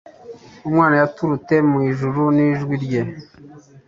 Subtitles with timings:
[0.67, 3.13] Umwana yaturute mu Ijuru nijwi rya e